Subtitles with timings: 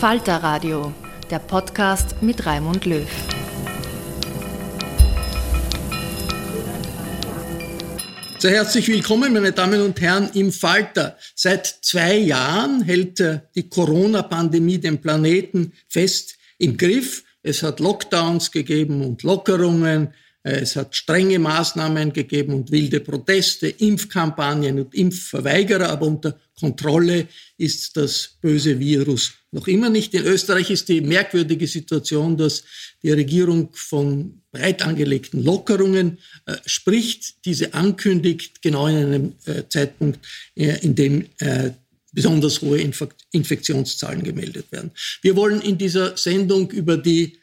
[0.00, 0.92] Falter Radio,
[1.30, 3.08] der Podcast mit Raimund Löw.
[8.38, 11.16] Sehr herzlich willkommen, meine Damen und Herren, im Falter.
[11.34, 17.24] Seit zwei Jahren hält äh, die Corona-Pandemie den Planeten fest im Griff.
[17.42, 20.12] Es hat Lockdowns gegeben und Lockerungen.
[20.46, 27.26] Äh, es hat strenge Maßnahmen gegeben und wilde Proteste, Impfkampagnen und Impfverweigerer, aber unter Kontrolle
[27.58, 30.14] ist das böse Virus noch immer nicht.
[30.14, 32.64] In Österreich ist die merkwürdige Situation, dass
[33.02, 40.20] die Regierung von breit angelegten Lockerungen äh, spricht, diese ankündigt, genau in einem äh, Zeitpunkt,
[40.54, 41.70] äh, in dem äh,
[42.12, 44.90] besonders hohe Inf Infektionszahlen gemeldet werden.
[45.22, 47.38] Wir wollen in dieser Sendung über die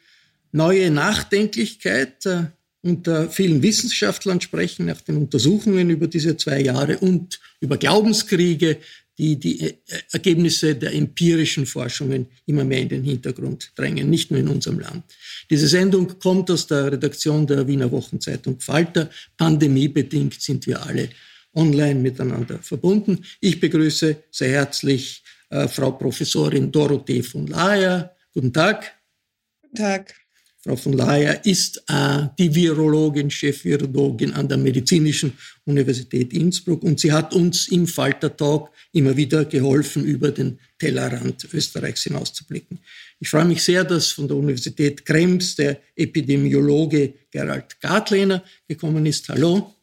[0.52, 2.44] neue Nachdenklichkeit äh,
[2.84, 8.78] unter vielen Wissenschaftlern sprechen, nach den Untersuchungen über diese zwei Jahre und über Glaubenskriege,
[9.16, 9.74] die die äh,
[10.12, 15.04] Ergebnisse der empirischen Forschungen immer mehr in den Hintergrund drängen, nicht nur in unserem Land.
[15.48, 19.08] Diese Sendung kommt aus der Redaktion der Wiener Wochenzeitung Falter.
[19.36, 21.08] Pandemiebedingt sind wir alle
[21.54, 23.24] online miteinander verbunden.
[23.40, 28.14] Ich begrüße sehr herzlich äh, Frau Professorin Dorothee von Laer.
[28.32, 28.92] Guten Tag.
[29.62, 30.23] Guten Tag.
[30.64, 35.36] Frau von Laer ist äh, die Virologin, Chefvirologin an der Medizinischen
[35.66, 41.46] Universität Innsbruck und sie hat uns im Falter Talk immer wieder geholfen, über den Tellerrand
[41.52, 42.80] Österreichs hinauszublicken.
[43.20, 49.28] Ich freue mich sehr, dass von der Universität Krems der Epidemiologe Gerald Gartlehner gekommen ist.
[49.28, 49.74] Hallo.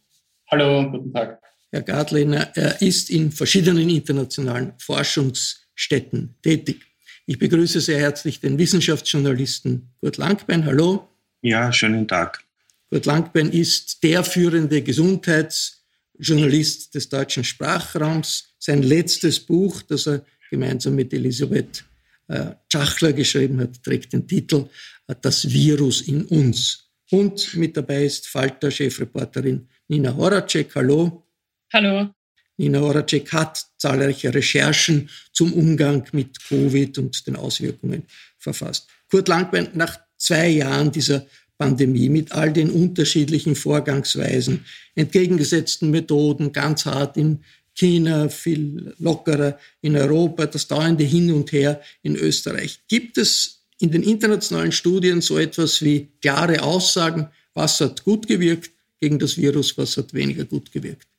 [0.50, 1.40] Hallo, guten Tag.
[1.72, 6.91] Herr Gartlehner, er ist in verschiedenen internationalen Forschungsstätten tätig.
[7.32, 10.66] Ich begrüße sehr herzlich den Wissenschaftsjournalisten Kurt Langbein.
[10.66, 11.08] Hallo.
[11.42, 12.44] Ja, schönen Tag.
[12.90, 18.54] Kurt Langbein ist der führende Gesundheitsjournalist des deutschen Sprachraums.
[18.60, 21.86] Sein letztes Buch, das er gemeinsam mit Elisabeth
[22.28, 24.66] äh, Schachler geschrieben hat, trägt den Titel
[25.08, 26.90] äh, Das Virus in uns.
[27.12, 30.76] Und mit dabei ist Falter-Chefreporterin Nina Horacek.
[30.76, 31.26] Hallo.
[31.72, 32.14] Hallo.
[32.62, 38.04] Nina Horacek hat zahlreiche Recherchen zum Umgang mit Covid und den Auswirkungen
[38.38, 38.88] verfasst.
[39.10, 41.26] Kurt Langbein, nach zwei Jahren dieser
[41.58, 44.64] Pandemie mit all den unterschiedlichen Vorgangsweisen,
[44.94, 47.40] entgegengesetzten Methoden, ganz hart in
[47.74, 52.80] China, viel lockerer in Europa, das dauernde Hin und Her in Österreich.
[52.88, 58.70] Gibt es in den internationalen Studien so etwas wie klare Aussagen, was hat gut gewirkt
[59.00, 61.11] gegen das Virus, was hat weniger gut gewirkt?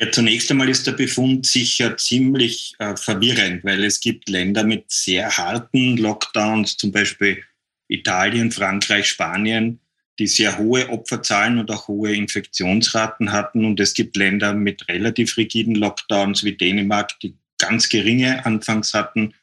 [0.00, 4.84] Ja, zunächst einmal ist der Befund sicher ziemlich äh, verwirrend, weil es gibt Länder mit
[4.88, 7.42] sehr harten Lockdowns, zum Beispiel
[7.88, 9.80] Italien, Frankreich, Spanien,
[10.20, 13.64] die sehr hohe Opferzahlen und auch hohe Infektionsraten hatten.
[13.64, 19.34] Und es gibt Länder mit relativ rigiden Lockdowns wie Dänemark, die ganz geringe anfangs hatten.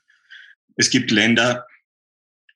[0.77, 1.67] Es gibt Länder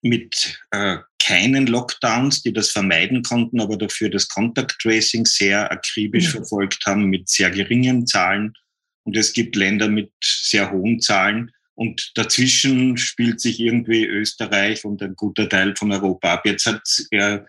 [0.02, 1.00] mit äh,
[1.30, 6.38] keinen Lockdowns, die das vermeiden konnten, aber dafür das Contact Tracing sehr akribisch mhm.
[6.38, 8.54] verfolgt haben mit sehr geringen Zahlen.
[9.04, 11.52] Und es gibt Länder mit sehr hohen Zahlen.
[11.76, 16.46] Und dazwischen spielt sich irgendwie Österreich und ein guter Teil von Europa ab.
[16.46, 16.82] Jetzt hat
[17.12, 17.40] äh,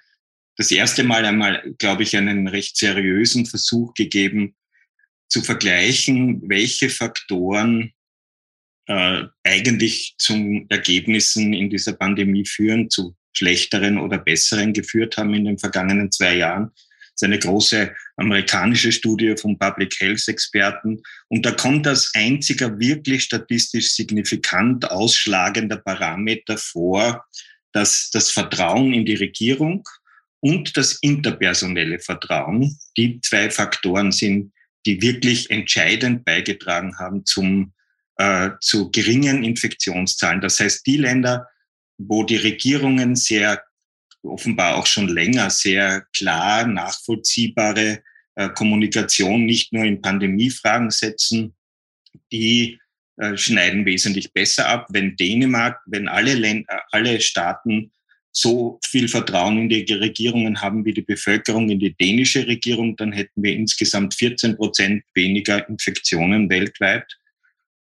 [0.56, 4.56] das erste Mal einmal, glaube ich, einen recht seriösen Versuch gegeben,
[5.30, 7.94] zu vergleichen, welche Faktoren
[8.90, 15.44] äh, eigentlich zu Ergebnissen in dieser Pandemie führen, zu schlechteren oder besseren geführt haben in
[15.44, 16.72] den vergangenen zwei Jahren.
[16.74, 21.00] Das ist eine große amerikanische Studie von Public Health Experten.
[21.28, 27.24] Und da kommt als einziger wirklich statistisch signifikant ausschlagender Parameter vor,
[27.70, 29.88] dass das Vertrauen in die Regierung
[30.40, 34.52] und das interpersonelle Vertrauen die zwei Faktoren sind,
[34.84, 37.72] die wirklich entscheidend beigetragen haben zum,
[38.20, 40.42] äh, zu geringen Infektionszahlen.
[40.42, 41.48] Das heißt, die Länder,
[41.96, 43.62] wo die Regierungen sehr
[44.22, 48.02] offenbar auch schon länger sehr klar nachvollziehbare
[48.34, 51.54] äh, Kommunikation nicht nur in Pandemiefragen setzen,
[52.30, 52.78] die
[53.16, 54.88] äh, schneiden wesentlich besser ab.
[54.90, 57.90] Wenn Dänemark, wenn alle, Länder, alle Staaten
[58.32, 63.12] so viel Vertrauen in die Regierungen haben wie die Bevölkerung in die dänische Regierung, dann
[63.12, 67.19] hätten wir insgesamt 14 Prozent weniger Infektionen weltweit.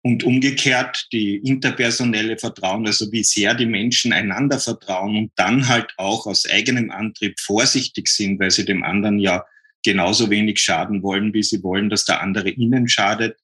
[0.06, 5.96] Und umgekehrt die interpersonelle Vertrauen, also wie sehr die Menschen einander vertrauen und dann halt
[5.98, 9.44] auch aus eigenem Antrieb vorsichtig sind, weil sie dem anderen ja
[9.84, 13.40] genauso wenig schaden wollen, wie sie wollen, dass der andere ihnen schadet.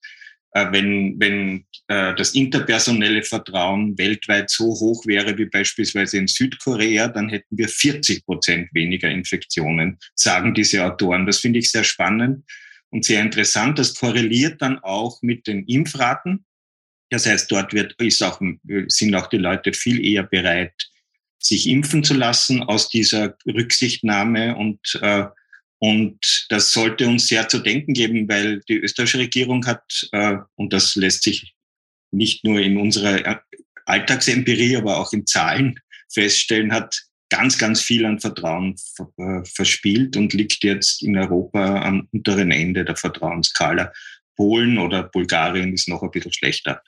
[0.52, 7.08] Äh, wenn, wenn äh, das interpersonelle Vertrauen weltweit so hoch wäre wie beispielsweise in Südkorea,
[7.08, 11.26] dann hätten wir 40 Prozent weniger Infektionen, sagen diese Autoren.
[11.26, 12.44] Das finde ich sehr spannend
[12.90, 13.80] und sehr interessant.
[13.80, 16.44] Das korreliert dann auch mit den Impfraten.
[17.12, 18.40] Das heißt, dort wird, ist auch,
[18.88, 20.72] sind auch die Leute viel eher bereit,
[21.38, 25.24] sich impfen zu lassen aus dieser Rücksichtnahme und äh,
[25.78, 30.72] und das sollte uns sehr zu denken geben, weil die österreichische Regierung hat, äh, und
[30.72, 31.56] das lässt sich
[32.12, 33.42] nicht nur in unserer
[33.84, 35.74] Alltagsempirie, aber auch in Zahlen
[36.08, 38.76] feststellen, hat ganz, ganz viel an Vertrauen
[39.16, 43.92] äh, verspielt und liegt jetzt in Europa am unteren Ende der Vertrauensskala.
[44.36, 46.80] Polen oder Bulgarien ist noch ein bisschen schlechter.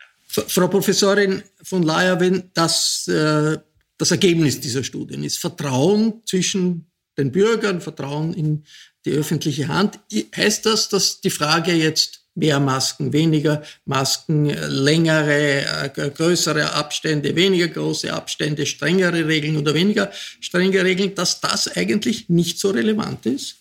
[0.43, 3.59] Frau Professorin von Layer, wenn das äh,
[3.99, 8.65] das Ergebnis dieser Studien ist, Vertrauen zwischen den Bürgern, Vertrauen in
[9.05, 10.01] die öffentliche Hand.
[10.37, 17.69] Heißt das, dass die Frage jetzt mehr Masken, weniger Masken, längere, äh, größere Abstände, weniger
[17.69, 20.11] große Abstände, strengere Regeln oder weniger
[20.41, 23.57] strenge Regeln, dass das eigentlich nicht so relevant ist?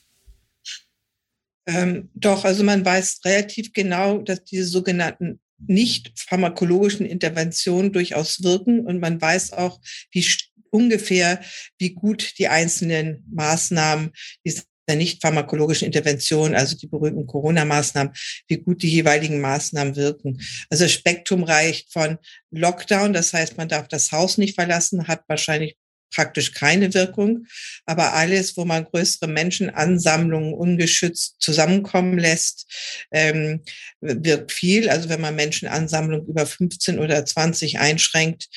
[1.67, 8.81] Ähm, doch, also man weiß relativ genau, dass diese sogenannten nicht pharmakologischen Interventionen durchaus wirken
[8.81, 9.79] und man weiß auch,
[10.11, 10.25] wie
[10.69, 11.41] ungefähr,
[11.77, 14.11] wie gut die einzelnen Maßnahmen
[14.45, 14.63] dieser
[14.95, 18.13] nicht pharmakologischen Intervention, also die berühmten Corona-Maßnahmen,
[18.47, 20.41] wie gut die jeweiligen Maßnahmen wirken.
[20.69, 22.17] Also das Spektrum reicht von
[22.51, 25.77] Lockdown, das heißt, man darf das Haus nicht verlassen, hat wahrscheinlich
[26.13, 27.47] praktisch keine Wirkung.
[27.85, 32.65] Aber alles, wo man größere Menschenansammlungen ungeschützt zusammenkommen lässt,
[33.11, 33.61] ähm,
[34.01, 34.89] wirkt viel.
[34.89, 38.49] Also wenn man Menschenansammlungen über 15 oder 20 einschränkt,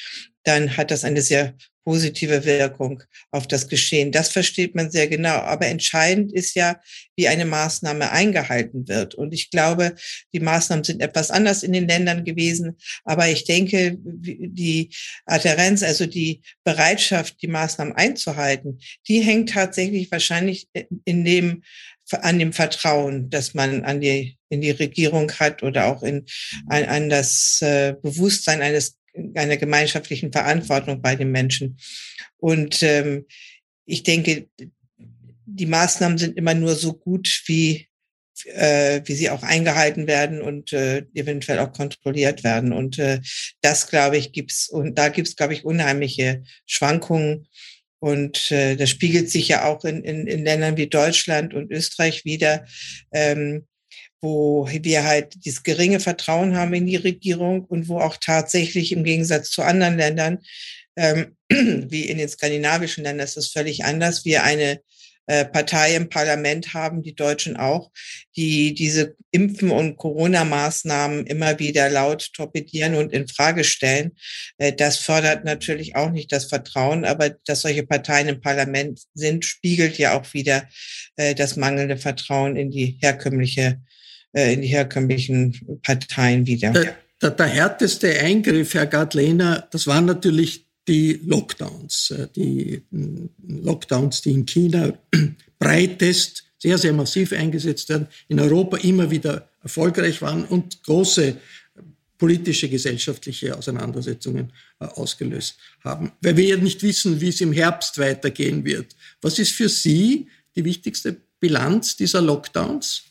[0.44, 1.54] dann hat das eine sehr
[1.86, 4.10] positive Wirkung auf das Geschehen.
[4.10, 5.36] Das versteht man sehr genau.
[5.36, 6.80] Aber entscheidend ist ja,
[7.14, 9.14] wie eine Maßnahme eingehalten wird.
[9.14, 9.94] Und ich glaube,
[10.34, 12.76] die Maßnahmen sind etwas anders in den Ländern gewesen.
[13.04, 14.90] Aber ich denke, die
[15.26, 20.68] Adherenz, also die Bereitschaft, die Maßnahmen einzuhalten, die hängt tatsächlich wahrscheinlich
[21.04, 21.62] in dem
[22.12, 26.24] an dem Vertrauen, das man an die in die Regierung hat oder auch in
[26.68, 28.96] an, an das äh, Bewusstsein eines
[29.34, 31.78] einer gemeinschaftlichen Verantwortung bei den Menschen.
[32.38, 33.26] Und ähm,
[33.84, 34.48] ich denke,
[35.46, 37.88] die Maßnahmen sind immer nur so gut, wie,
[38.44, 42.72] äh, wie sie auch eingehalten werden und äh, eventuell auch kontrolliert werden.
[42.72, 43.20] Und äh,
[43.62, 47.48] das, glaube ich, gibt's und da gibt's, glaube ich, unheimliche Schwankungen.
[47.98, 52.24] Und äh, das spiegelt sich ja auch in, in, in Ländern wie Deutschland und Österreich
[52.24, 52.66] wieder.
[53.12, 53.66] Ähm,
[54.20, 59.04] wo wir halt dieses geringe Vertrauen haben in die Regierung und wo auch tatsächlich im
[59.04, 60.38] Gegensatz zu anderen Ländern,
[60.96, 64.80] ähm, wie in den skandinavischen Ländern, ist das völlig anders, wir eine
[65.28, 67.90] äh, Partei im Parlament haben, die Deutschen auch,
[68.36, 74.12] die diese Impfen- und Corona-Maßnahmen immer wieder laut torpedieren und in Frage stellen.
[74.58, 79.44] Äh, das fördert natürlich auch nicht das Vertrauen, aber dass solche Parteien im Parlament sind,
[79.44, 80.68] spiegelt ja auch wieder
[81.16, 83.80] äh, das mangelnde Vertrauen in die herkömmliche,
[84.44, 86.72] in die herkömmlichen Parteien wieder.
[86.72, 92.82] Der, der, der härteste Eingriff, Herr Gard-Lehner, das waren natürlich die Lockdowns, äh, die
[93.46, 94.92] Lockdowns, die in China
[95.58, 101.36] breitest, sehr, sehr massiv eingesetzt werden, in Europa immer wieder erfolgreich waren und große
[102.18, 106.12] politische, gesellschaftliche Auseinandersetzungen äh, ausgelöst haben.
[106.20, 108.94] Weil wir ja nicht wissen, wie es im Herbst weitergehen wird.
[109.20, 113.04] Was ist für Sie die wichtigste Bilanz dieser Lockdowns?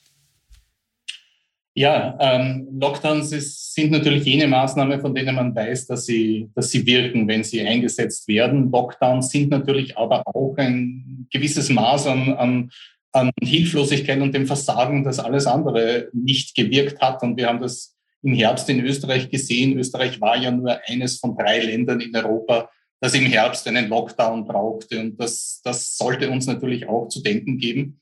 [1.78, 6.72] Ja, ähm, Lockdowns ist, sind natürlich jene Maßnahmen, von denen man weiß, dass sie, dass
[6.72, 8.72] sie wirken, wenn sie eingesetzt werden.
[8.72, 12.72] Lockdowns sind natürlich aber auch ein gewisses Maß an, an,
[13.12, 17.22] an Hilflosigkeit und dem Versagen, dass alles andere nicht gewirkt hat.
[17.24, 19.78] Und wir haben das im Herbst in Österreich gesehen.
[19.78, 22.70] Österreich war ja nur eines von drei Ländern in Europa,
[23.02, 24.98] das im Herbst einen Lockdown brauchte.
[24.98, 28.00] Und das, das sollte uns natürlich auch zu denken geben.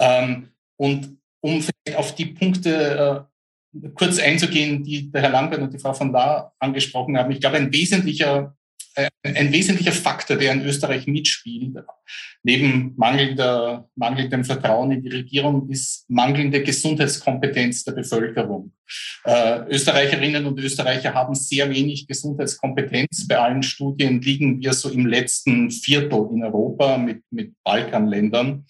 [0.00, 5.72] Ähm, und um vielleicht auf die Punkte äh, kurz einzugehen, die der Herr Langbert und
[5.72, 7.30] die Frau von La angesprochen haben.
[7.30, 8.56] Ich glaube, ein wesentlicher,
[8.94, 11.76] äh, ein wesentlicher Faktor, der in Österreich mitspielt,
[12.42, 18.72] neben mangelnder, mangelndem Vertrauen in die Regierung, ist mangelnde Gesundheitskompetenz der Bevölkerung.
[19.24, 23.28] Äh, Österreicherinnen und Österreicher haben sehr wenig Gesundheitskompetenz.
[23.28, 28.66] Bei allen Studien liegen wir so im letzten Viertel in Europa mit, mit Balkanländern.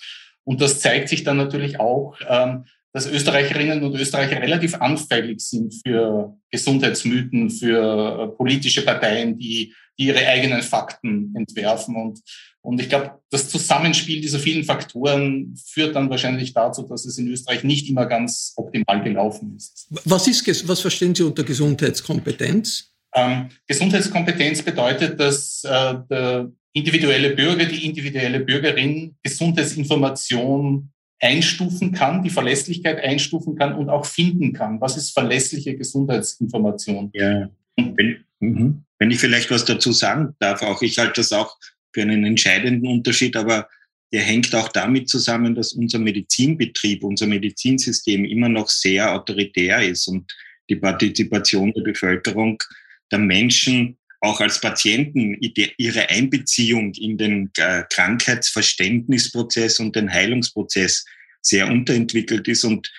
[0.49, 2.64] Und das zeigt sich dann natürlich auch, ähm,
[2.95, 10.07] dass Österreicherinnen und Österreicher relativ anfällig sind für Gesundheitsmythen, für äh, politische Parteien, die, die
[10.07, 11.97] ihre eigenen Fakten entwerfen.
[11.97, 12.21] Und,
[12.62, 17.28] und ich glaube, das Zusammenspiel dieser vielen Faktoren führt dann wahrscheinlich dazu, dass es in
[17.28, 19.88] Österreich nicht immer ganz optimal gelaufen ist.
[20.07, 22.95] Was, ist, was verstehen Sie unter Gesundheitskompetenz?
[23.14, 32.31] Ähm, Gesundheitskompetenz bedeutet, dass äh, der individuelle Bürger, die individuelle Bürgerin Gesundheitsinformation einstufen kann, die
[32.31, 34.81] Verlässlichkeit einstufen kann und auch finden kann.
[34.81, 37.11] Was ist verlässliche Gesundheitsinformation?
[37.13, 38.85] Ja, wenn, mhm.
[38.99, 41.57] wenn ich vielleicht was dazu sagen darf, auch ich halte das auch
[41.93, 43.69] für einen entscheidenden Unterschied, aber
[44.13, 50.07] der hängt auch damit zusammen, dass unser Medizinbetrieb, unser Medizinsystem immer noch sehr autoritär ist
[50.09, 50.33] und
[50.71, 52.63] die Partizipation der Bevölkerung,
[53.11, 61.05] der Menschen auch als Patienten ihre Einbeziehung in den äh, Krankheitsverständnisprozess und den Heilungsprozess
[61.41, 62.65] sehr unterentwickelt ist.
[62.65, 62.91] Und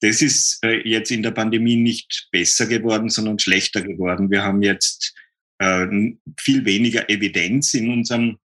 [0.00, 4.30] das ist äh, jetzt in der Pandemie nicht besser geworden, sondern schlechter geworden.
[4.30, 5.14] Wir haben jetzt
[5.58, 5.86] äh,
[6.38, 8.38] viel weniger Evidenz in unserem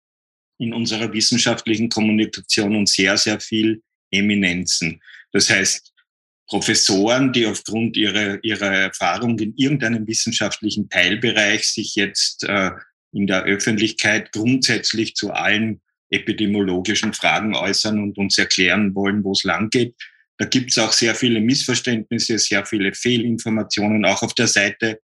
[0.57, 5.01] in unserer wissenschaftlichen Kommunikation und sehr, sehr viel Eminenzen.
[5.31, 5.90] Das heißt,
[6.51, 12.71] Professoren, die aufgrund ihrer, ihrer Erfahrung in irgendeinem wissenschaftlichen Teilbereich sich jetzt äh,
[13.13, 15.79] in der Öffentlichkeit grundsätzlich zu allen
[16.09, 19.95] epidemiologischen Fragen äußern und uns erklären wollen, wo es lang geht.
[20.39, 24.99] Da gibt es auch sehr viele Missverständnisse, sehr viele Fehlinformationen, auch auf der Seite,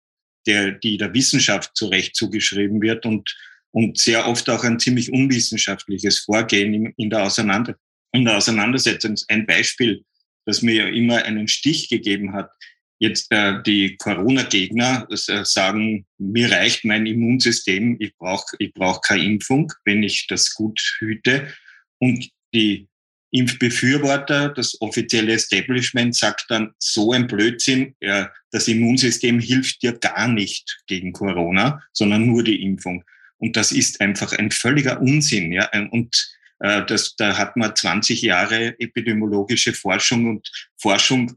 [0.47, 3.37] der, die der Wissenschaft zurecht zugeschrieben wird und,
[3.73, 7.75] und sehr oft auch ein ziemlich unwissenschaftliches Vorgehen in, in, der, Auseinander,
[8.13, 9.17] in der Auseinandersetzung.
[9.27, 10.05] Ein Beispiel
[10.45, 12.51] das mir ja immer einen Stich gegeben hat.
[12.99, 19.25] Jetzt äh, die Corona-Gegner äh, sagen, mir reicht mein Immunsystem, ich brauche ich brauch keine
[19.25, 21.53] Impfung, wenn ich das gut hüte.
[21.99, 22.89] Und die
[23.33, 30.29] Impfbefürworter, das offizielle Establishment sagt dann, so ein Blödsinn, ja, das Immunsystem hilft dir gar
[30.29, 33.05] nicht gegen Corona, sondern nur die Impfung.
[33.39, 35.51] Und das ist einfach ein völliger Unsinn.
[35.51, 35.69] Ja?
[35.91, 40.49] Und äh, das, da hat man 20 Jahre epidemiologische Forschung und
[40.81, 41.33] Forschung,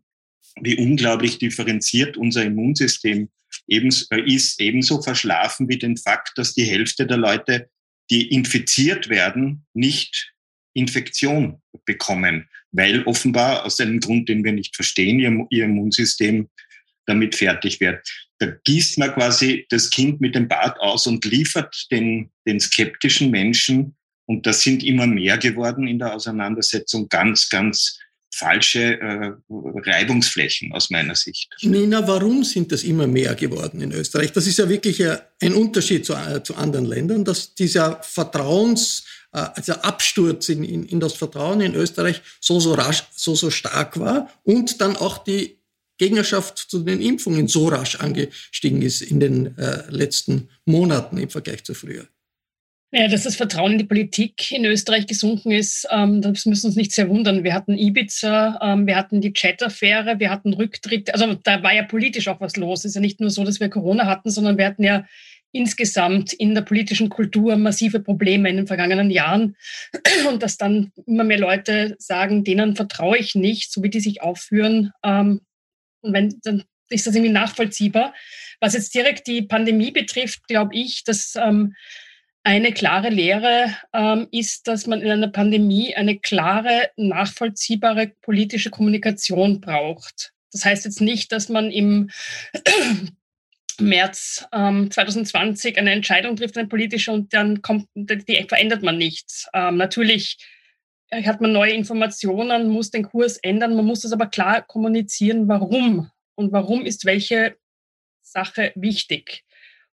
[0.62, 3.30] wie unglaublich differenziert unser Immunsystem
[3.68, 7.70] ebenso, äh, ist, ebenso verschlafen wie den Fakt, dass die Hälfte der Leute,
[8.12, 10.34] die infiziert werden, nicht
[10.74, 16.50] Infektion bekommen, weil offenbar aus einem Grund, den wir nicht verstehen, ihr, ihr Immunsystem
[17.08, 18.08] damit fertig wird.
[18.38, 23.32] Da gießt man quasi das Kind mit dem Bad aus und liefert den, den skeptischen
[23.32, 27.08] Menschen und das sind immer mehr geworden in der Auseinandersetzung.
[27.10, 28.00] Ganz, ganz
[28.36, 31.54] falsche äh, Reibungsflächen aus meiner Sicht.
[31.62, 34.34] Nina, warum sind das immer mehr geworden in Österreich?
[34.34, 35.02] Das ist ja wirklich
[35.42, 40.86] ein Unterschied zu, äh, zu anderen Ländern, dass dieser Vertrauens, äh, also Absturz in, in,
[40.86, 45.20] in das Vertrauen in Österreich so, so rasch, so, so stark war und dann auch
[45.20, 45.58] die
[45.98, 51.64] Gegnerschaft zu den Impfungen so rasch angestiegen ist in den äh, letzten Monaten im Vergleich
[51.64, 52.06] zu früher.
[52.98, 56.78] Ja, dass das Vertrauen in die Politik in Österreich gesunken ist, ähm, das müssen uns
[56.78, 57.44] nicht sehr wundern.
[57.44, 61.14] Wir hatten Ibiza, ähm, wir hatten die Chat-Affäre, wir hatten Rücktritt.
[61.14, 62.80] Also da war ja politisch auch was los.
[62.80, 65.06] Es ist ja nicht nur so, dass wir Corona hatten, sondern wir hatten ja
[65.52, 69.58] insgesamt in der politischen Kultur massive Probleme in den vergangenen Jahren.
[70.30, 74.22] Und dass dann immer mehr Leute sagen, denen vertraue ich nicht, so wie die sich
[74.22, 74.94] aufführen.
[75.04, 75.42] Ähm,
[76.00, 78.14] und wenn, dann ist das irgendwie nachvollziehbar.
[78.62, 81.74] Was jetzt direkt die Pandemie betrifft, glaube ich, dass ähm,
[82.46, 89.62] eine klare Lehre ähm, ist, dass man in einer Pandemie eine klare, nachvollziehbare politische Kommunikation
[89.62, 90.32] braucht.
[90.52, 92.12] Das heißt jetzt nicht, dass man im
[93.80, 99.48] März ähm, 2020 eine Entscheidung trifft, eine politische, und dann kommt, die verändert man nichts.
[99.56, 100.38] Ähm, natürlich
[101.12, 106.12] hat man neue Informationen, muss den Kurs ändern, man muss das aber klar kommunizieren, warum
[106.36, 107.58] und warum ist welche
[108.22, 109.44] Sache wichtig.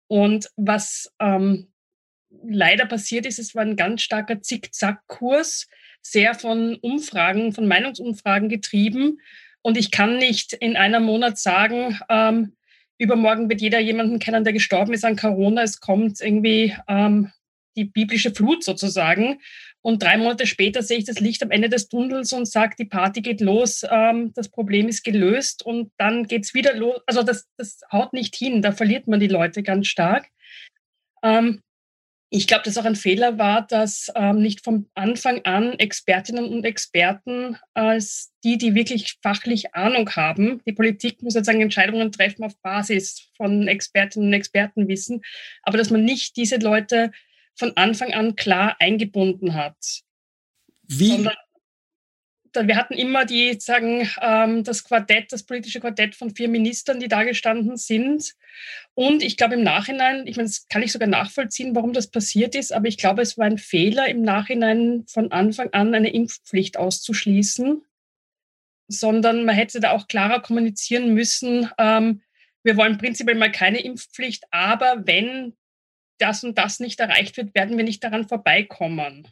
[0.07, 1.67] Und was ähm,
[2.47, 5.67] leider passiert ist, es war ein ganz starker Zickzack-Kurs,
[6.01, 9.19] sehr von Umfragen, von Meinungsumfragen getrieben.
[9.61, 12.55] Und ich kann nicht in einem Monat sagen, ähm,
[12.97, 15.63] übermorgen wird jeder jemanden kennen, der gestorben ist an Corona.
[15.63, 17.31] Es kommt irgendwie ähm,
[17.75, 19.39] die biblische Flut sozusagen.
[19.81, 22.85] Und drei Monate später sehe ich das Licht am Ende des Tunnels und sage, die
[22.85, 26.99] Party geht los, ähm, das Problem ist gelöst und dann geht es wieder los.
[27.05, 30.27] Also das, das haut nicht hin, da verliert man die Leute ganz stark.
[31.23, 31.61] Ähm,
[32.31, 36.63] ich glaube, dass auch ein Fehler war, dass ähm, nicht vom Anfang an Expertinnen und
[36.63, 42.59] Experten als die, die wirklich fachlich Ahnung haben, die Politik muss sozusagen Entscheidungen treffen auf
[42.61, 45.21] Basis von Expertinnen und Expertenwissen,
[45.63, 47.11] aber dass man nicht diese Leute
[47.55, 49.77] von Anfang an klar eingebunden hat.
[50.83, 51.09] Wie?
[51.09, 51.35] Sondern
[52.53, 57.07] wir hatten immer die, sagen, ähm, das Quartett, das politische Quartett von vier Ministern, die
[57.07, 58.35] da gestanden sind.
[58.93, 62.55] Und ich glaube im Nachhinein, ich meine, das kann ich sogar nachvollziehen, warum das passiert
[62.55, 66.77] ist, aber ich glaube, es war ein Fehler, im Nachhinein von Anfang an eine Impfpflicht
[66.77, 67.81] auszuschließen,
[68.87, 72.21] sondern man hätte da auch klarer kommunizieren müssen, ähm,
[72.63, 75.55] wir wollen prinzipiell mal keine Impfpflicht, aber wenn
[76.17, 79.27] das und das nicht erreicht wird, werden wir nicht daran vorbeikommen.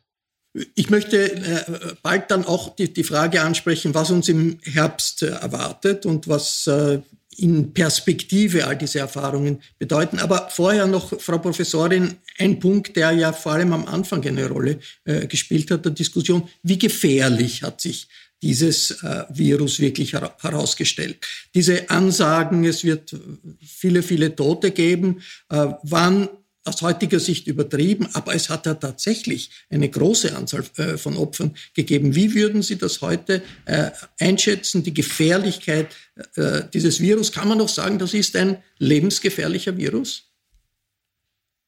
[0.75, 6.05] Ich möchte äh, bald dann auch die, Frage ansprechen, was uns im Herbst äh, erwartet
[6.05, 6.99] und was äh,
[7.37, 10.17] in Perspektive all diese Erfahrungen bedeuten.
[10.19, 14.79] Aber vorher noch, Frau Professorin, ein Punkt, der ja vor allem am Anfang eine Rolle
[15.05, 16.49] gespielt hat, der Diskussion.
[16.63, 18.07] Wie gefährlich hat sich
[18.41, 18.97] dieses
[19.29, 21.17] Virus wirklich herausgestellt?
[21.53, 23.15] Diese Ansagen, es wird
[23.61, 26.27] viele, viele Tote geben, waren
[26.67, 31.55] aus heutiger Sicht übertrieben, aber es hat ja tatsächlich eine große Anzahl äh, von Opfern
[31.73, 32.15] gegeben.
[32.15, 35.95] Wie würden Sie das heute äh, einschätzen, die Gefährlichkeit
[36.35, 37.31] äh, dieses Virus?
[37.31, 40.27] Kann man noch sagen, das ist ein lebensgefährlicher Virus?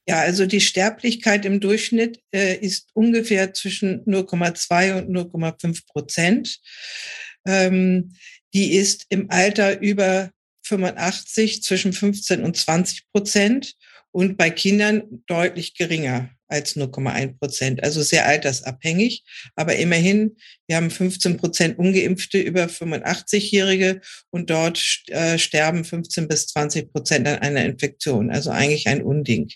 [0.07, 6.59] Ja, also die Sterblichkeit im Durchschnitt äh, ist ungefähr zwischen 0,2 und 0,5 Prozent.
[7.45, 8.13] Ähm,
[8.53, 10.31] die ist im Alter über
[10.63, 13.75] 85 zwischen 15 und 20 Prozent
[14.19, 19.23] und bei Kindern deutlich geringer als 0,1 Prozent, also sehr altersabhängig.
[19.55, 20.35] Aber immerhin,
[20.67, 27.29] wir haben 15 Prozent ungeimpfte über 85-Jährige und dort äh, sterben 15 bis 20 Prozent
[27.29, 28.29] an einer Infektion.
[28.29, 29.53] Also eigentlich ein Unding.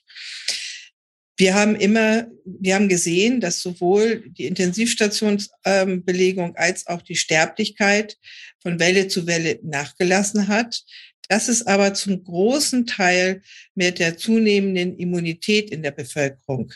[1.35, 8.17] Wir haben immer, wir haben gesehen, dass sowohl die Intensivstationsbelegung ähm, als auch die Sterblichkeit
[8.61, 10.85] von Welle zu Welle nachgelassen hat.
[11.29, 13.41] Das ist aber zum großen Teil
[13.75, 16.73] mit der zunehmenden Immunität in der Bevölkerung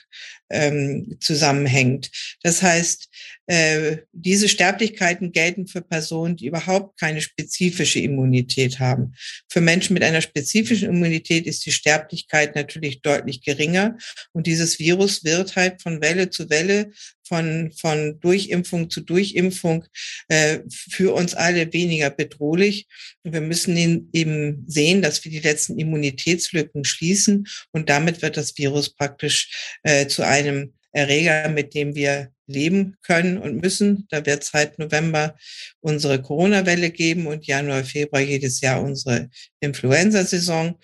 [0.49, 2.09] ähm, zusammenhängt.
[2.43, 3.09] Das heißt,
[3.47, 9.13] äh, diese Sterblichkeiten gelten für Personen, die überhaupt keine spezifische Immunität haben.
[9.49, 13.97] Für Menschen mit einer spezifischen Immunität ist die Sterblichkeit natürlich deutlich geringer.
[14.31, 16.91] Und dieses Virus wird halt von Welle zu Welle
[17.27, 19.85] von, von Durchimpfung zu Durchimpfung
[20.29, 22.87] äh, für uns alle weniger bedrohlich.
[23.23, 23.77] Und wir müssen
[24.13, 30.07] eben sehen, dass wir die letzten Immunitätslücken schließen und damit wird das Virus praktisch äh,
[30.07, 34.07] zu einem Erreger, mit dem wir leben können und müssen.
[34.09, 35.37] Da wird halt November
[35.81, 40.79] unsere Corona-Welle geben und Januar, Februar jedes Jahr unsere Influenza-Saison.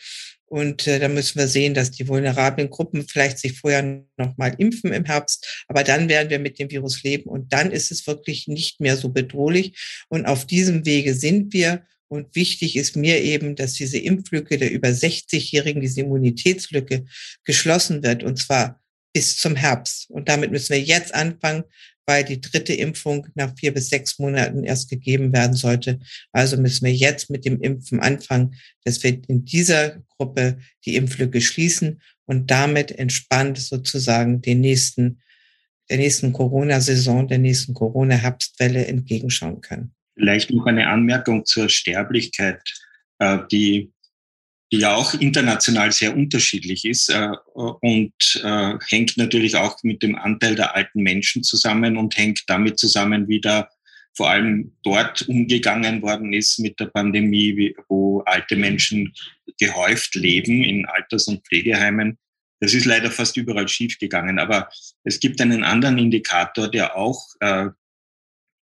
[0.54, 4.54] Und äh, da müssen wir sehen, dass die vulnerablen Gruppen vielleicht sich vorher noch mal
[4.60, 5.64] impfen im Herbst.
[5.68, 8.96] Aber dann werden wir mit dem Virus leben und dann ist es wirklich nicht mehr
[8.96, 9.76] so bedrohlich.
[10.10, 11.88] Und auf diesem Wege sind wir.
[12.08, 17.06] Und wichtig ist mir eben, dass diese Impflücke der über 60-Jährigen, diese Immunitätslücke
[17.44, 18.22] geschlossen wird.
[18.22, 18.80] Und zwar
[19.12, 20.08] bis zum Herbst.
[20.12, 21.64] Und damit müssen wir jetzt anfangen,
[22.06, 26.00] weil die dritte Impfung nach vier bis sechs Monaten erst gegeben werden sollte.
[26.32, 31.40] Also müssen wir jetzt mit dem Impfen anfangen, dass wir in dieser Gruppe die Impflücke
[31.40, 35.22] schließen und damit entspannt sozusagen den nächsten,
[35.90, 39.94] der nächsten Corona-Saison, der nächsten Corona-Herbstwelle entgegenschauen können.
[40.16, 42.62] Vielleicht noch eine Anmerkung zur Sterblichkeit,
[43.20, 43.93] äh, die,
[44.74, 50.16] die ja auch international sehr unterschiedlich ist äh, und äh, hängt natürlich auch mit dem
[50.16, 53.70] Anteil der alten Menschen zusammen und hängt damit zusammen, wie da
[54.16, 59.14] vor allem dort umgegangen worden ist mit der Pandemie, wo alte Menschen
[59.60, 62.18] gehäuft leben in Alters- und Pflegeheimen.
[62.60, 64.40] Das ist leider fast überall schiefgegangen.
[64.40, 64.70] Aber
[65.04, 67.68] es gibt einen anderen Indikator, der auch äh,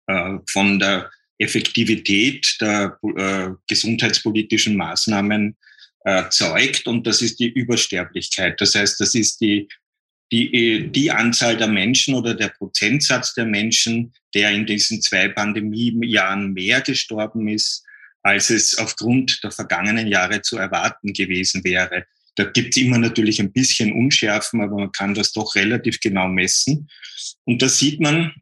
[0.07, 5.55] äh, von der Effektivität der äh, gesundheitspolitischen Maßnahmen
[6.05, 8.59] äh, zeugt und das ist die Übersterblichkeit.
[8.61, 9.67] Das heißt, das ist die,
[10.31, 16.53] die, die Anzahl der Menschen oder der Prozentsatz der Menschen, der in diesen zwei Pandemiejahren
[16.53, 17.83] mehr gestorben ist,
[18.21, 22.05] als es aufgrund der vergangenen Jahre zu erwarten gewesen wäre.
[22.35, 26.27] Da gibt es immer natürlich ein bisschen Unschärfen, aber man kann das doch relativ genau
[26.27, 26.89] messen.
[27.45, 28.33] Und da sieht man,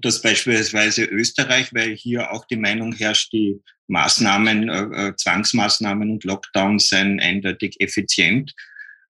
[0.00, 6.24] dass beispielsweise Österreich, weil hier auch die Meinung herrscht, die Maßnahmen, äh, äh, Zwangsmaßnahmen und
[6.24, 8.54] Lockdowns seien eindeutig effizient,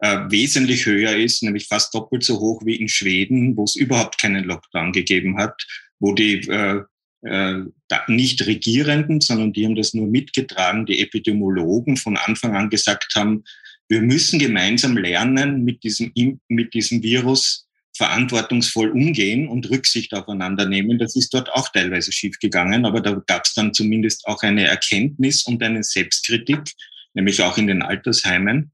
[0.01, 4.21] äh, wesentlich höher ist, nämlich fast doppelt so hoch wie in Schweden, wo es überhaupt
[4.21, 5.67] keinen Lockdown gegeben hat,
[5.99, 6.83] wo die äh,
[7.23, 7.65] äh,
[8.07, 13.43] nicht Regierenden, sondern die haben das nur mitgetragen, die Epidemiologen von Anfang an gesagt haben,
[13.89, 16.13] wir müssen gemeinsam lernen, mit diesem,
[16.49, 17.68] mit diesem Virus
[17.99, 20.99] verantwortungsvoll umgehen und Rücksicht aufeinander nehmen.
[20.99, 25.43] Das ist dort auch teilweise schiefgegangen, aber da gab es dann zumindest auch eine Erkenntnis
[25.43, 26.61] und eine Selbstkritik,
[27.13, 28.71] nämlich auch in den Altersheimen.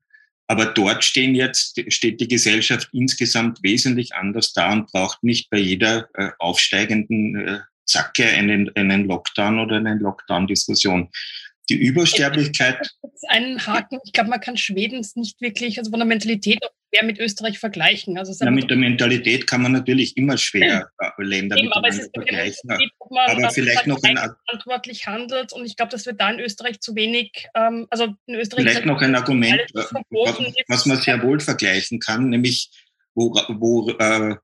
[0.47, 5.57] Aber dort stehen jetzt, steht die Gesellschaft insgesamt wesentlich anders da und braucht nicht bei
[5.57, 11.09] jeder äh, aufsteigenden äh, Zacke einen, einen Lockdown oder eine Lockdown-Diskussion.
[11.69, 12.91] Die Übersterblichkeit.
[13.29, 13.99] Einen Haken.
[14.05, 16.59] Ich glaube, man kann Schwedens nicht wirklich, also von der Mentalität
[16.95, 18.19] schwer mit Österreich vergleichen.
[18.19, 22.69] Also ja, mit der Mentalität kann man natürlich immer schwer äh, Länder Eben, aber vergleichen.
[23.11, 26.81] man aber vielleicht noch ein verantwortlich handelt und ich glaube, dass wir da in Österreich
[26.81, 31.23] zu wenig, ähm, also in Österreich vielleicht noch ein Argument, äh, was, was, man sehr
[31.23, 32.71] wohl vergleichen kann, nämlich
[33.15, 34.37] wo, wo äh,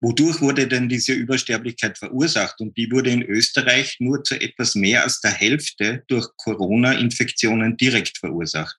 [0.00, 2.60] Wodurch wurde denn diese Übersterblichkeit verursacht?
[2.60, 8.18] Und die wurde in Österreich nur zu etwas mehr als der Hälfte durch Corona-Infektionen direkt
[8.18, 8.78] verursacht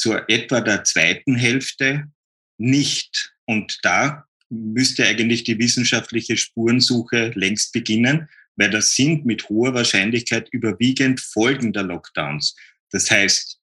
[0.00, 2.10] zur etwa der zweiten Hälfte
[2.56, 3.34] nicht.
[3.44, 8.26] Und da müsste eigentlich die wissenschaftliche Spurensuche längst beginnen,
[8.56, 12.56] weil das sind mit hoher Wahrscheinlichkeit überwiegend Folgen der Lockdowns.
[12.90, 13.58] Das heißt,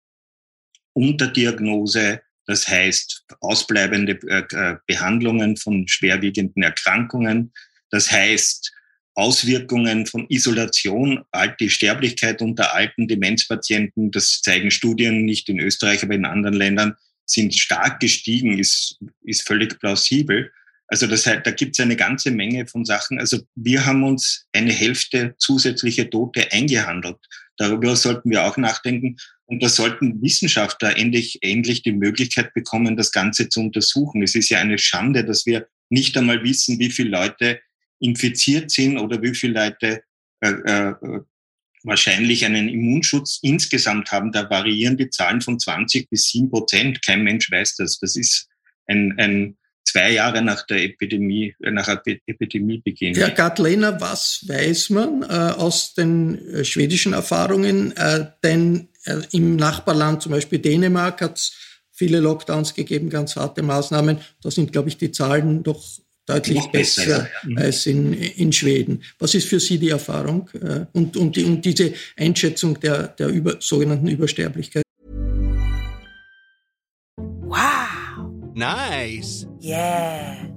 [0.94, 7.54] Unterdiagnose, das heißt ausbleibende äh, äh, Behandlungen von schwerwiegenden Erkrankungen,
[7.92, 8.74] das heißt
[9.14, 11.24] Auswirkungen von Isolation,
[11.60, 16.96] die Sterblichkeit unter alten Demenzpatienten, das zeigen Studien nicht in Österreich, aber in anderen Ländern,
[17.26, 20.52] sind stark gestiegen, ist, ist völlig plausibel.
[20.88, 23.20] Also das heißt, da gibt es eine ganze Menge von Sachen.
[23.20, 27.18] Also wir haben uns eine Hälfte zusätzliche Tote eingehandelt.
[27.58, 29.18] Darüber sollten wir auch nachdenken.
[29.48, 34.22] Und da sollten Wissenschaftler endlich, endlich die Möglichkeit bekommen, das Ganze zu untersuchen.
[34.22, 37.62] Es ist ja eine Schande, dass wir nicht einmal wissen, wie viele Leute
[38.00, 40.04] infiziert sind oder wie viele Leute
[40.42, 40.94] äh, äh,
[41.84, 44.34] wahrscheinlich einen Immunschutz insgesamt haben.
[44.34, 47.02] Da variieren die Zahlen von 20 bis 7 Prozent.
[47.06, 48.00] Kein Mensch weiß das.
[48.00, 48.50] Das ist
[48.88, 49.58] ein, ein
[49.88, 53.16] zwei Jahre nach der Epidemie, äh, nach Epidemiebeginn.
[53.16, 57.96] Herr Gatlehner, was weiß man äh, aus den äh, schwedischen Erfahrungen?
[57.96, 58.90] Äh, denn
[59.32, 61.54] im Nachbarland, zum Beispiel Dänemark, hat es
[61.92, 64.20] viele Lockdowns gegeben, ganz harte Maßnahmen.
[64.42, 65.84] Da sind, glaube ich, die Zahlen doch
[66.28, 67.58] deutlich Noch besser, besser ja.
[67.58, 69.02] als in, in Schweden.
[69.18, 73.30] Was ist für Sie die Erfahrung äh, und, und, die, und diese Einschätzung der, der
[73.30, 74.84] über, sogenannten Übersterblichkeit?
[77.18, 78.30] Wow.
[78.54, 79.48] Nice.
[79.62, 80.57] Yeah.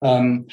[0.00, 0.46] Um,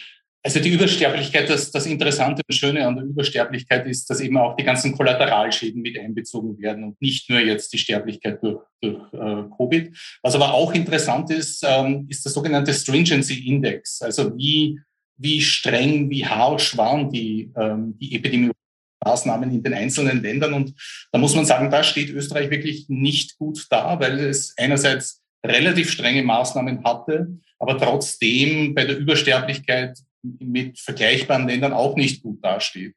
[0.43, 4.55] Also die Übersterblichkeit, das, das Interessante und Schöne an der Übersterblichkeit ist, dass eben auch
[4.55, 9.43] die ganzen Kollateralschäden mit einbezogen werden und nicht nur jetzt die Sterblichkeit durch, durch äh,
[9.57, 9.97] Covid.
[10.23, 14.01] Was aber auch interessant ist, ähm, ist der sogenannte Stringency Index.
[14.01, 14.79] Also wie,
[15.17, 20.53] wie streng, wie harsch waren die, ähm, die Epidemie-Maßnahmen in den einzelnen Ländern.
[20.53, 20.73] Und
[21.11, 25.91] da muss man sagen, da steht Österreich wirklich nicht gut da, weil es einerseits relativ
[25.91, 32.95] strenge Maßnahmen hatte, aber trotzdem bei der Übersterblichkeit mit vergleichbaren Ländern auch nicht gut dasteht.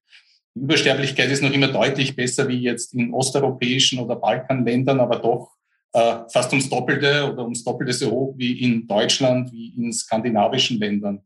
[0.55, 5.53] Die Übersterblichkeit ist noch immer deutlich besser wie jetzt in osteuropäischen oder Balkanländern, aber doch
[5.93, 10.79] äh, fast ums Doppelte oder ums Doppelte so hoch wie in Deutschland, wie in skandinavischen
[10.79, 11.23] Ländern.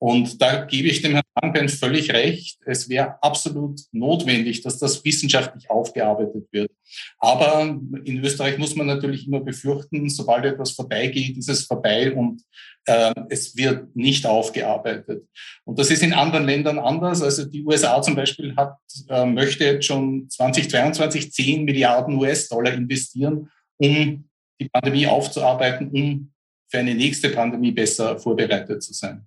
[0.00, 2.58] Und da gebe ich dem Herrn Langbein völlig recht.
[2.64, 6.72] Es wäre absolut notwendig, dass das wissenschaftlich aufgearbeitet wird.
[7.18, 12.42] Aber in Österreich muss man natürlich immer befürchten, sobald etwas vorbeigeht, ist es vorbei und
[12.86, 15.26] äh, es wird nicht aufgearbeitet.
[15.64, 17.20] Und das ist in anderen Ländern anders.
[17.20, 18.78] Also die USA zum Beispiel hat,
[19.10, 26.32] äh, möchte jetzt schon 2022 10 Milliarden US-Dollar investieren, um die Pandemie aufzuarbeiten, um
[26.70, 29.26] für eine nächste Pandemie besser vorbereitet zu sein.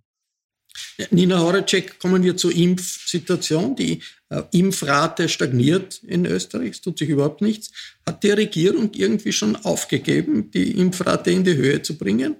[1.11, 3.75] Nina Horacek, kommen wir zur Impfsituation.
[3.75, 7.71] Die äh, Impfrate stagniert in Österreich, es tut sich überhaupt nichts.
[8.05, 12.35] Hat die Regierung irgendwie schon aufgegeben, die Impfrate in die Höhe zu bringen?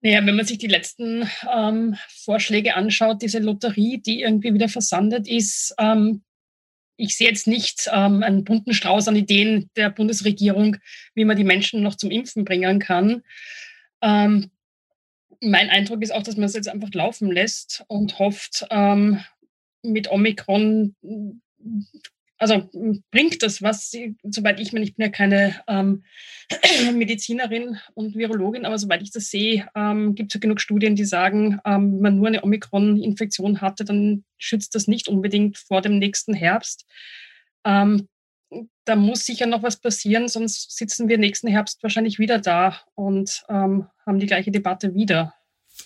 [0.00, 5.26] Naja, wenn man sich die letzten ähm, Vorschläge anschaut, diese Lotterie, die irgendwie wieder versandet
[5.26, 6.22] ist, ähm,
[6.96, 10.76] ich sehe jetzt nicht ähm, einen bunten Strauß an Ideen der Bundesregierung,
[11.14, 13.22] wie man die Menschen noch zum Impfen bringen kann.
[14.00, 14.50] Ähm,
[15.44, 19.20] mein Eindruck ist auch, dass man es jetzt einfach laufen lässt und hofft, ähm,
[19.82, 20.96] mit Omikron,
[22.38, 22.68] also
[23.10, 26.04] bringt das was, soweit ich meine, ich bin ja keine ähm,
[26.94, 31.04] Medizinerin und Virologin, aber soweit ich das sehe, ähm, gibt es ja genug Studien, die
[31.04, 35.98] sagen, ähm, wenn man nur eine Omikron-Infektion hatte, dann schützt das nicht unbedingt vor dem
[35.98, 36.86] nächsten Herbst.
[37.64, 38.08] Ähm,
[38.84, 43.44] da muss sicher noch was passieren, sonst sitzen wir nächsten Herbst wahrscheinlich wieder da und
[43.48, 45.34] ähm, haben die gleiche Debatte wieder.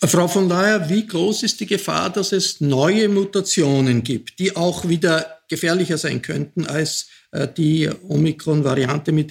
[0.02, 4.88] Frau von Leyer, wie groß ist die Gefahr, dass es neue Mutationen gibt, die auch
[4.88, 9.30] wieder gefährlicher sein könnten als äh, die Omikron-Variante, mit,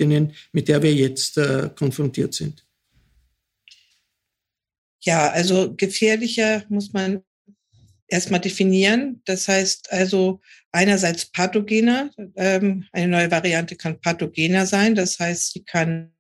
[0.51, 2.65] mit der wir jetzt äh, konfrontiert sind?
[5.01, 7.23] Ja, also gefährlicher muss man
[8.07, 9.21] erstmal definieren.
[9.25, 10.41] Das heißt also
[10.77, 12.11] einerseits pathogener.
[12.35, 14.93] Ähm, eine neue Variante kann pathogener sein.
[14.93, 16.11] Das heißt, sie kann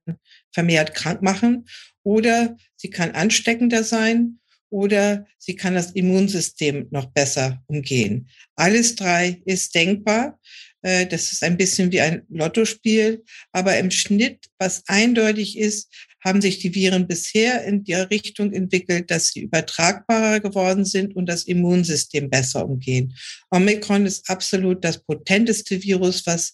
[0.51, 1.67] vermehrt krank machen
[2.03, 4.39] oder sie kann ansteckender sein
[4.69, 8.29] oder sie kann das Immunsystem noch besser umgehen.
[8.55, 10.39] Alles drei ist denkbar.
[10.81, 13.23] Äh, das ist ein bisschen wie ein Lottospiel.
[13.51, 15.93] Aber im Schnitt, was eindeutig ist,
[16.27, 21.27] haben sich die Viren bisher in der Richtung entwickelt, dass sie übertragbarer geworden sind und
[21.27, 23.15] das Immunsystem besser umgehen.
[23.49, 26.53] Omikron ist absolut das potenteste Virus, was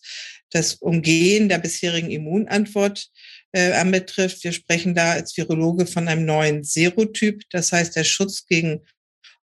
[0.51, 3.09] das Umgehen der bisherigen Immunantwort
[3.51, 4.43] äh, anbetrifft.
[4.43, 7.41] Wir sprechen da als Virologe von einem neuen Serotyp.
[7.49, 8.81] Das heißt, der Schutz gegen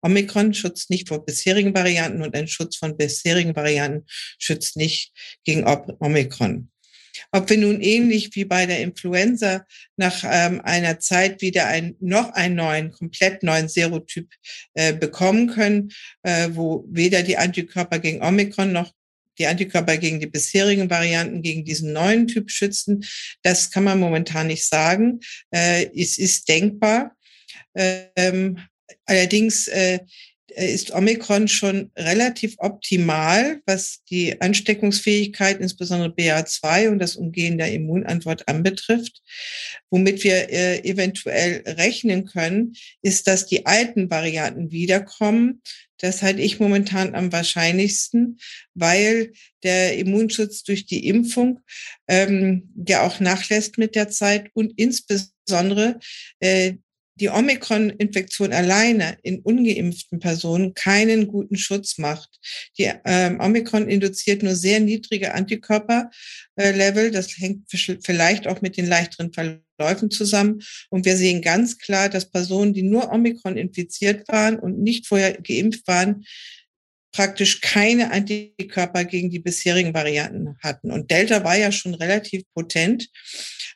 [0.01, 4.05] Omikron schützt nicht vor bisherigen Varianten und ein Schutz von bisherigen Varianten
[4.39, 5.11] schützt nicht
[5.43, 6.71] gegen Omikron.
[7.31, 9.65] Ob wir nun ähnlich wie bei der Influenza
[9.97, 14.29] nach ähm, einer Zeit wieder ein, noch einen neuen, komplett neuen Serotyp
[14.73, 15.91] äh, bekommen können,
[16.23, 18.91] äh, wo weder die Antikörper gegen Omikron noch
[19.37, 23.03] die Antikörper gegen die bisherigen Varianten, gegen diesen neuen Typ schützen,
[23.41, 25.19] das kann man momentan nicht sagen.
[25.51, 27.15] Äh, es ist denkbar.
[27.73, 28.59] Ähm,
[29.05, 29.99] allerdings äh,
[30.55, 38.47] ist Omikron schon relativ optimal, was die Ansteckungsfähigkeit, insbesondere BA2 und das Umgehen der Immunantwort
[38.47, 39.21] anbetrifft.
[39.89, 45.61] Womit wir äh, eventuell rechnen können, ist, dass die alten Varianten wiederkommen.
[45.97, 48.39] Das halte ich momentan am wahrscheinlichsten,
[48.73, 49.33] weil
[49.63, 51.59] der Immunschutz durch die Impfung
[52.07, 55.99] ähm, ja auch nachlässt mit der Zeit und insbesondere
[56.39, 56.73] äh,
[57.21, 62.29] die Omikron-Infektion alleine in ungeimpften Personen keinen guten Schutz macht.
[62.77, 67.11] Die ähm, Omikron induziert nur sehr niedrige Antikörperlevel.
[67.11, 67.67] Das hängt
[68.03, 70.61] vielleicht auch mit den leichteren Verläufen zusammen.
[70.89, 75.33] Und wir sehen ganz klar, dass Personen, die nur Omikron infiziert waren und nicht vorher
[75.33, 76.25] geimpft waren,
[77.11, 80.91] praktisch keine Antikörper gegen die bisherigen Varianten hatten.
[80.91, 83.09] Und Delta war ja schon relativ potent.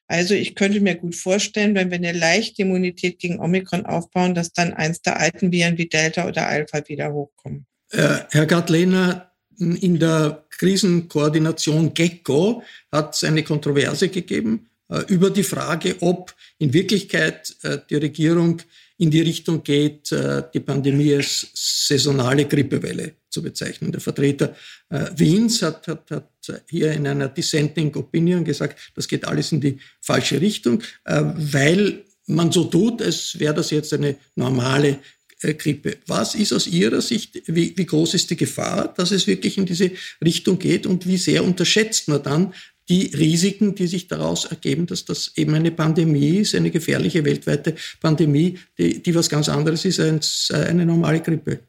[0.07, 4.53] Also ich könnte mir gut vorstellen, wenn wir eine leichte Immunität gegen Omikron aufbauen, dass
[4.53, 7.65] dann eins der alten Viren wie Delta oder Alpha wieder hochkommen.
[7.91, 15.43] Äh, Herr Gartlehner, in der Krisenkoordination GECKO hat es eine Kontroverse gegeben äh, über die
[15.43, 18.61] Frage, ob in Wirklichkeit äh, die Regierung
[18.97, 20.09] in die Richtung geht,
[20.53, 23.91] die Pandemie als saisonale Grippewelle zu bezeichnen.
[23.91, 24.55] Der Vertreter
[24.89, 26.29] äh, Wiens hat, hat, hat
[26.69, 32.05] hier in einer Dissenting Opinion gesagt, das geht alles in die falsche Richtung, äh, weil
[32.25, 34.97] man so tut, als wäre das jetzt eine normale
[35.41, 35.97] Grippe.
[36.07, 39.65] Was ist aus Ihrer Sicht, wie, wie groß ist die Gefahr, dass es wirklich in
[39.65, 39.91] diese
[40.23, 42.53] Richtung geht und wie sehr unterschätzt man dann
[42.87, 47.75] die Risiken, die sich daraus ergeben, dass das eben eine Pandemie ist, eine gefährliche weltweite
[47.99, 51.59] Pandemie, die, die was ganz anderes ist als eine normale Grippe.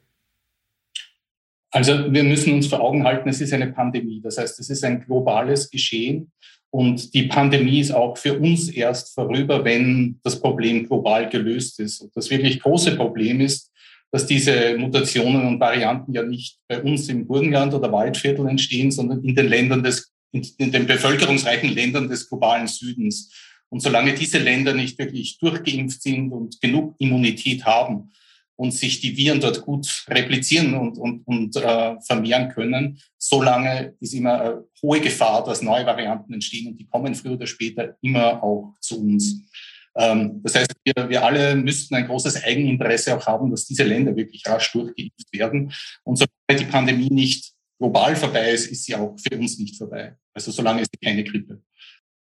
[1.77, 4.19] Also wir müssen uns vor Augen halten, es ist eine Pandemie.
[4.19, 6.31] Das heißt, es ist ein globales Geschehen.
[6.71, 12.01] Und die Pandemie ist auch für uns erst vorüber, wenn das Problem global gelöst ist.
[12.01, 13.71] Und das wirklich große Problem ist,
[14.11, 19.23] dass diese Mutationen und Varianten ja nicht bei uns im Burgenland oder Waldviertel entstehen, sondern
[19.23, 23.31] in den Ländern des, in den bevölkerungsreichen Ländern des globalen Südens.
[23.69, 28.09] Und solange diese Länder nicht wirklich durchgeimpft sind und genug Immunität haben,
[28.57, 34.13] und sich die Viren dort gut replizieren und, und, und äh, vermehren können, solange ist
[34.13, 38.43] immer eine hohe Gefahr, dass neue Varianten entstehen und die kommen früher oder später immer
[38.43, 39.47] auch zu uns.
[39.95, 44.15] Ähm, das heißt, wir, wir alle müssten ein großes Eigeninteresse auch haben, dass diese Länder
[44.15, 45.71] wirklich rasch durchgeimpft werden.
[46.03, 50.15] Und solange die Pandemie nicht global vorbei ist, ist sie auch für uns nicht vorbei.
[50.33, 51.61] Also solange ist sie keine Grippe.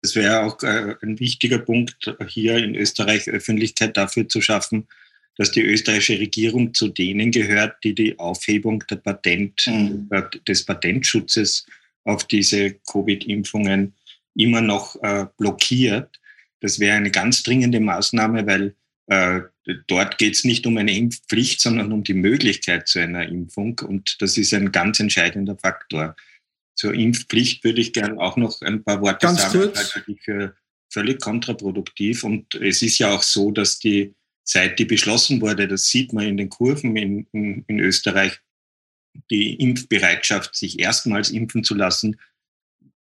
[0.02, 4.86] Es wäre auch äh, ein wichtiger Punkt, hier in Österreich Öffentlichkeit dafür zu schaffen,
[5.36, 10.08] dass die österreichische Regierung zu denen gehört, die die Aufhebung der Patent, mhm.
[10.10, 11.66] Äh, des Patentschutzes
[12.04, 13.94] auf diese Covid-Impfungen
[14.34, 16.20] immer noch äh, blockiert.
[16.60, 18.74] Das wäre eine ganz dringende Maßnahme, weil
[19.06, 19.40] äh,
[19.86, 23.80] dort geht es nicht um eine Impfpflicht, sondern um die Möglichkeit zu einer Impfung.
[23.80, 26.16] Und das ist ein ganz entscheidender Faktor.
[26.74, 29.94] Zur Impfpflicht würde ich gerne auch noch ein paar Worte ganz sagen, kurz.
[29.94, 30.54] weil ich für
[30.90, 32.24] völlig kontraproduktiv.
[32.24, 36.26] Und es ist ja auch so, dass die seit die beschlossen wurde, das sieht man
[36.26, 38.40] in den Kurven in, in, in Österreich,
[39.30, 42.16] die Impfbereitschaft, sich erstmals impfen zu lassen,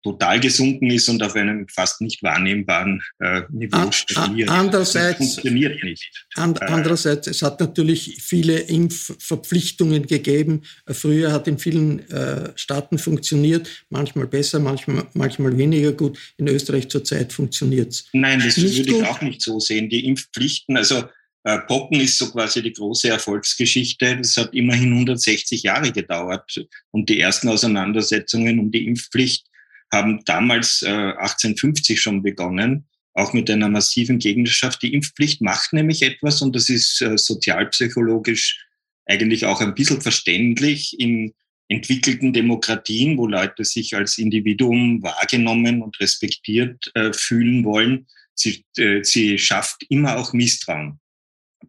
[0.05, 4.51] total gesunken ist und auf einem fast nicht wahrnehmbaren äh, Niveau stagniert.
[4.51, 6.27] Andererseits, das funktioniert nicht.
[6.35, 10.63] And, äh, andererseits, es hat natürlich viele Impfverpflichtungen gegeben.
[10.87, 16.19] Früher hat in vielen äh, Staaten funktioniert, manchmal besser, manchmal, manchmal weniger gut.
[16.37, 18.07] In Österreich zurzeit funktioniert es.
[18.13, 19.89] Nein, das nicht würde ich auch nicht so sehen.
[19.89, 21.05] Die Impfpflichten, also
[21.45, 24.17] Pocken ist so quasi die große Erfolgsgeschichte.
[24.17, 26.67] Das hat immerhin 160 Jahre gedauert.
[26.91, 29.47] Und die ersten Auseinandersetzungen um die Impfpflicht
[29.93, 34.83] haben damals äh, 1850 schon begonnen, auch mit einer massiven Gegnerschaft.
[34.83, 38.67] Die Impfpflicht macht nämlich etwas und das ist äh, sozialpsychologisch
[39.07, 41.35] eigentlich auch ein bisschen verständlich in
[41.69, 48.07] entwickelten Demokratien, wo Leute sich als Individuum wahrgenommen und respektiert äh, fühlen wollen.
[48.35, 51.01] Sie, äh, sie schafft immer auch Misstrauen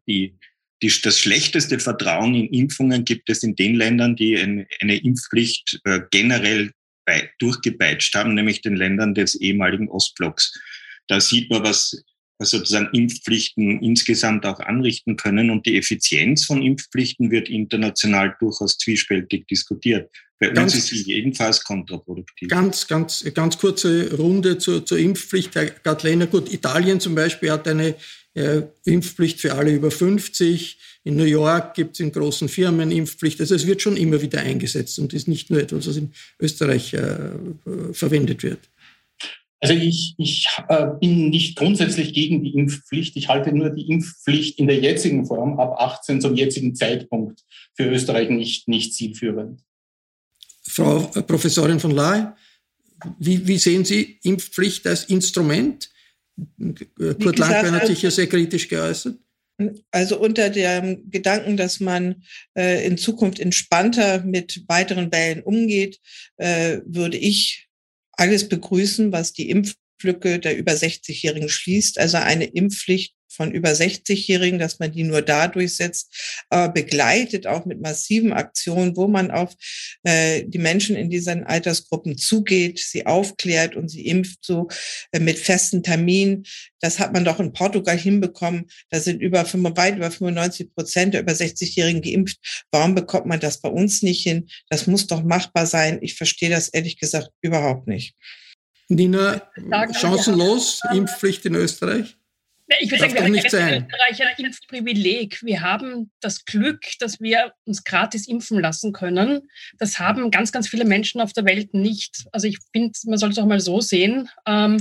[0.08, 0.36] die,
[0.82, 5.80] die, das schlechteste Vertrauen in Impfungen gibt es in den Ländern, die eine, eine Impfpflicht
[5.86, 6.72] äh, generell
[7.06, 10.54] bei, durchgepeitscht haben, nämlich den Ländern des ehemaligen Ostblocks.
[11.08, 12.04] Da sieht man, was
[12.40, 15.50] sozusagen Impfpflichten insgesamt auch anrichten können.
[15.50, 20.12] Und die Effizienz von Impfpflichten wird international durchaus zwiespältig diskutiert.
[20.40, 22.50] Bei ganz, uns ist sie jedenfalls kontraproduktiv.
[22.50, 25.56] Ganz, ganz, ganz kurze Runde zur, zur Impfpflicht.
[25.56, 27.96] Herr Gatlehner, gut, Italien zum Beispiel hat eine
[28.36, 30.78] äh, Impfpflicht für alle über 50.
[31.04, 33.40] In New York gibt es in großen Firmen Impfpflicht.
[33.40, 36.94] Also es wird schon immer wieder eingesetzt und ist nicht nur etwas, was in Österreich
[36.94, 37.32] äh,
[37.94, 38.60] verwendet wird.
[39.62, 43.16] Also ich, ich äh, bin nicht grundsätzlich gegen die Impfpflicht.
[43.16, 47.44] Ich halte nur die Impfpflicht in der jetzigen Form ab 18 zum jetzigen Zeitpunkt
[47.74, 49.62] für Österreich nicht, nicht zielführend.
[50.62, 52.28] Frau äh, Professorin von Laay,
[53.18, 55.90] wie, wie sehen Sie Impfpflicht als Instrument?
[56.58, 59.18] Kurt Langbein hat sich ja sehr kritisch geäußert.
[59.92, 62.24] Also unter dem Gedanken, dass man
[62.58, 66.00] äh, in Zukunft entspannter mit weiteren Wellen umgeht,
[66.38, 67.70] äh, würde ich
[68.12, 72.00] alles begrüßen, was die Impflücke der über 60-Jährigen schließt.
[72.00, 77.66] Also eine Impfpflicht von über 60-Jährigen, dass man die nur da durchsetzt, aber begleitet auch
[77.66, 79.54] mit massiven Aktionen, wo man auf
[80.04, 84.68] äh, die Menschen in diesen Altersgruppen zugeht, sie aufklärt und sie impft so
[85.12, 86.46] äh, mit festen Terminen.
[86.80, 88.66] Das hat man doch in Portugal hinbekommen.
[88.90, 92.66] Da sind über weit über 95 Prozent der über 60-Jährigen geimpft.
[92.72, 94.48] Warum bekommt man das bei uns nicht hin?
[94.70, 96.00] Das muss doch machbar sein.
[96.02, 98.16] Ich verstehe das ehrlich gesagt überhaupt nicht.
[98.88, 99.42] Nina,
[99.94, 102.18] chancenlos, Impfpflicht in Österreich?
[102.80, 105.44] Ich würde sagen, wir haben in Österreich ein Impfprivileg.
[105.44, 109.50] Wir haben das Glück, dass wir uns gratis impfen lassen können.
[109.78, 112.26] Das haben ganz, ganz viele Menschen auf der Welt nicht.
[112.32, 114.30] Also ich finde, man soll es auch mal so sehen.
[114.48, 114.80] Ähm,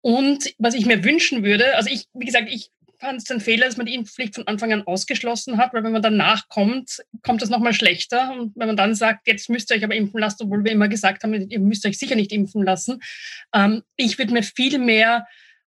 [0.00, 3.66] und was ich mir wünschen würde, also ich, wie gesagt, ich fand es ein Fehler,
[3.66, 7.42] dass man die Impfpflicht von Anfang an ausgeschlossen hat, weil wenn man danach kommt, kommt
[7.42, 8.32] das nochmal schlechter.
[8.32, 10.88] Und wenn man dann sagt, jetzt müsst ihr euch aber impfen lassen, obwohl wir immer
[10.88, 13.00] gesagt haben, ihr müsst euch sicher nicht impfen lassen.
[13.54, 15.26] Ähm, ich würde mir viel mehr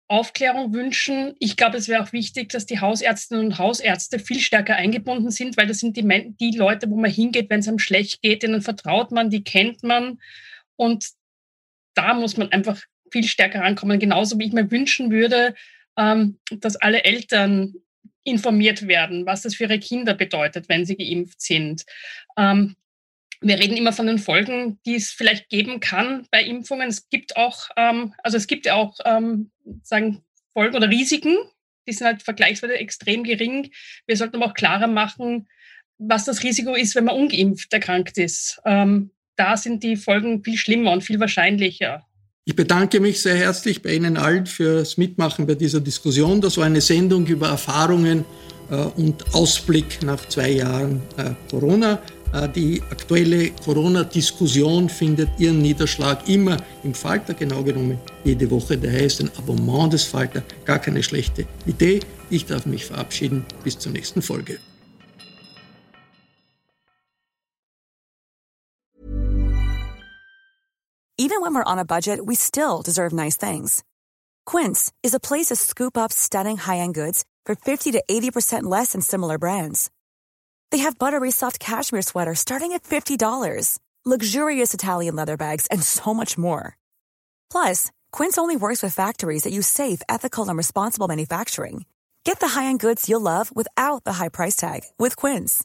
[0.07, 1.35] Aufklärung wünschen.
[1.39, 5.57] Ich glaube, es wäre auch wichtig, dass die Hausärztinnen und Hausärzte viel stärker eingebunden sind,
[5.57, 8.61] weil das sind die, die Leute, wo man hingeht, wenn es einem schlecht geht, denen
[8.61, 10.19] vertraut man, die kennt man.
[10.75, 11.09] Und
[11.95, 12.79] da muss man einfach
[13.11, 13.99] viel stärker rankommen.
[13.99, 15.55] Genauso wie ich mir wünschen würde,
[15.97, 17.73] ähm, dass alle Eltern
[18.23, 21.85] informiert werden, was das für ihre Kinder bedeutet, wenn sie geimpft sind.
[22.37, 22.75] Ähm,
[23.47, 26.89] wir reden immer von den Folgen, die es vielleicht geben kann bei Impfungen.
[26.89, 29.51] Es gibt auch, ähm, also es gibt ja auch ähm,
[29.83, 30.23] sagen
[30.53, 31.37] Folgen oder Risiken,
[31.87, 33.71] die sind halt vergleichsweise extrem gering.
[34.07, 35.47] Wir sollten aber auch klarer machen,
[35.99, 38.59] was das Risiko ist, wenn man ungeimpft erkrankt ist.
[38.65, 42.05] Ähm, da sind die Folgen viel schlimmer und viel wahrscheinlicher.
[42.45, 46.41] Ich bedanke mich sehr herzlich bei Ihnen allen fürs Mitmachen bei dieser Diskussion.
[46.41, 48.25] Das war eine Sendung über Erfahrungen
[48.71, 52.01] äh, und Ausblick nach zwei Jahren äh, Corona.
[52.33, 58.77] Äh, die aktuelle Corona-Diskussion findet ihren Niederschlag immer im Falter, genau genommen jede Woche.
[58.77, 61.99] Daher ist ein Abonnement des Falter gar keine schlechte Idee.
[62.29, 63.45] Ich darf mich verabschieden.
[63.63, 64.59] Bis zur nächsten Folge.
[71.17, 73.83] Even when we're on a budget, we still deserve nice things.
[74.45, 78.91] Quince is a place to scoop up stunning high-end goods for 50 to 80% less
[78.91, 79.89] than similar brands.
[80.71, 86.13] They have buttery soft cashmere sweaters starting at $50, luxurious Italian leather bags, and so
[86.13, 86.77] much more.
[87.49, 91.85] Plus, Quince only works with factories that use safe, ethical, and responsible manufacturing.
[92.23, 95.63] Get the high-end goods you'll love without the high price tag with Quince.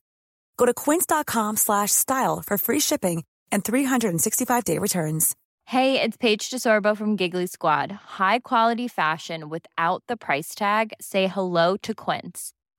[0.57, 5.37] Go to quince.com/style for free shipping and 365-day returns.
[5.65, 7.93] Hey, it's Paige DeSorbo from Giggly Squad.
[8.19, 10.93] High quality fashion without the price tag.
[11.01, 12.53] Say hello to Quince.